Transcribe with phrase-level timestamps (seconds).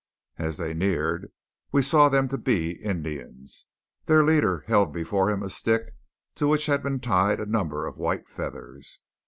[0.39, 1.31] As they neared
[1.71, 3.67] we saw them to be Indians.
[4.07, 5.93] Their leader held before him a stick
[6.33, 9.01] to which had been tied a number of white feathers.